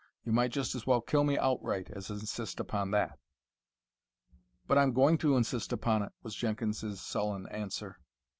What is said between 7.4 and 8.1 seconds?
answer.